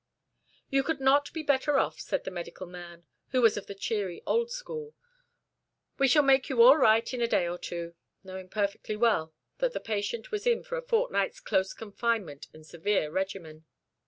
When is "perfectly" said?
8.49-8.95